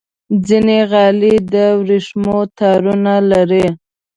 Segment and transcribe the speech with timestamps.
[0.47, 3.65] ځینې غالۍ د ورېښمو تارونو لري.